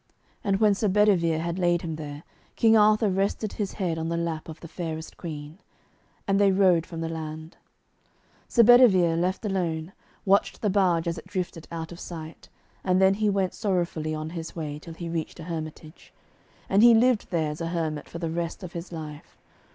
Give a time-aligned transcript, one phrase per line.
[0.43, 2.23] And when Sir Bedivere had laid him there,
[2.55, 5.59] King Arthur rested his head on the lap of the fairest Queen.
[6.27, 7.57] And they rowed from land.
[8.47, 9.93] Sir Bedivere, left alone,
[10.25, 12.49] watched the barge as it drifted out of sight,
[12.83, 16.11] and then he went sorrowfully on his way, till he reached a hermitage.
[16.67, 19.37] And he lived there as a hermit for the rest of his life.